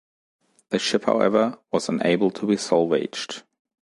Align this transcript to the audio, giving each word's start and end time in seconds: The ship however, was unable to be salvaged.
The 0.69 0.79
ship 0.79 1.03
however, 1.03 1.59
was 1.71 1.87
unable 1.87 2.31
to 2.31 2.47
be 2.47 2.57
salvaged. 2.57 3.43